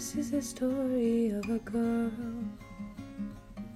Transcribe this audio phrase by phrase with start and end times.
[0.00, 2.10] This is the story of a girl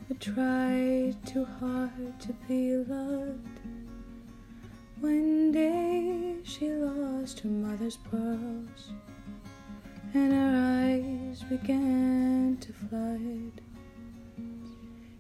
[0.09, 3.61] who tried too hard to be loved.
[5.01, 8.93] One day she lost her mother's pearls,
[10.15, 13.61] and her eyes began to flood.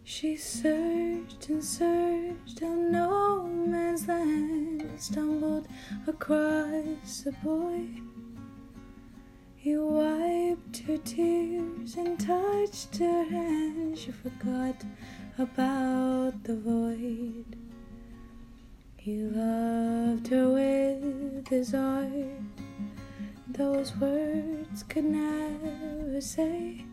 [0.04, 5.68] She searched and searched on no man's land, stumbled
[6.06, 7.88] across a boy.
[11.04, 13.98] Tears and touched her hand.
[13.98, 14.82] She forgot
[15.38, 17.56] about the void.
[18.96, 22.08] He loved her with his art.
[23.48, 26.84] Those words could never say.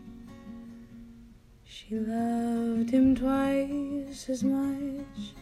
[1.64, 5.34] She loved him twice as much.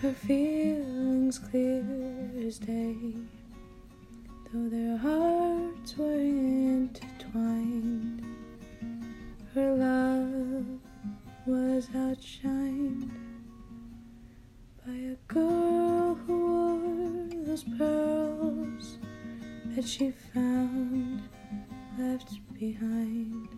[0.00, 1.84] Her feelings clear
[2.44, 2.96] as day
[4.52, 5.71] though their hearts
[11.82, 13.10] was outshined
[14.86, 18.98] by a girl who wore those pearls
[19.74, 21.22] that she found
[21.98, 23.48] left behind.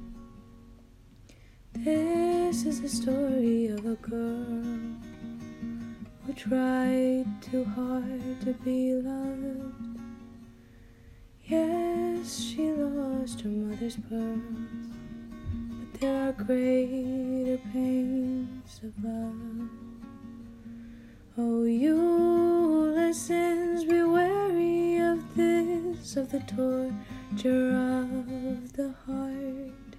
[1.73, 4.63] This is the story of a girl
[6.25, 10.01] who tried too hard to be loved.
[11.45, 14.89] Yes, she lost her mother's pearls,
[15.69, 17.24] but there are greater
[18.83, 19.69] love.
[21.37, 21.97] Oh, you
[22.95, 29.97] listens, be wary of this, of the torture of the heart.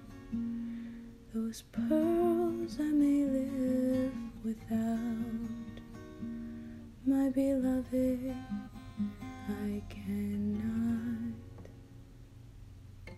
[1.34, 4.12] Those pearls I may live
[4.44, 5.80] without,
[7.06, 8.34] my beloved.